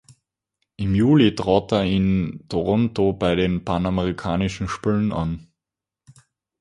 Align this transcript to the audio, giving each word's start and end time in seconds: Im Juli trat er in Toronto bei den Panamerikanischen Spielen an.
Im 0.77 0.95
Juli 0.95 1.35
trat 1.35 1.71
er 1.73 1.83
in 1.85 2.43
Toronto 2.49 3.13
bei 3.13 3.35
den 3.35 3.63
Panamerikanischen 3.63 4.67
Spielen 4.67 5.11
an. 5.13 5.47